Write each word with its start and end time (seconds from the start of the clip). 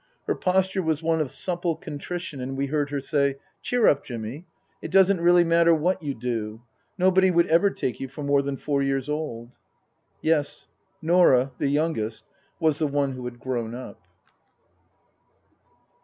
Her 0.25 0.33
posture 0.33 0.81
was 0.81 1.03
one 1.03 1.21
of 1.21 1.29
supple 1.29 1.75
contrition, 1.75 2.41
and 2.41 2.57
we 2.57 2.65
heard 2.65 2.89
her 2.89 2.99
say:" 2.99 3.35
Cheer 3.61 3.87
up, 3.87 4.03
Jimmy. 4.03 4.47
It 4.81 4.89
doesn't 4.89 5.21
really 5.21 5.43
matter 5.43 5.75
what 5.75 6.01
you 6.01 6.15
do. 6.15 6.63
Nobody 6.97 7.29
would 7.29 7.45
ever 7.45 7.69
take 7.69 7.99
you 7.99 8.07
for 8.07 8.23
more 8.23 8.41
than 8.41 8.57
four 8.57 8.81
years 8.81 9.07
old." 9.07 9.59
Yes. 10.19 10.69
Norah, 11.03 11.51
the 11.59 11.67
youngest, 11.69 12.23
was 12.59 12.79
the 12.79 12.87
one 12.87 13.11
who 13.11 13.25
had 13.25 13.39
grown 13.39 13.75
up. 13.75 14.01